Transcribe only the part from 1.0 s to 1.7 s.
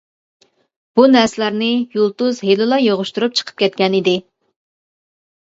نەرسىلەرنى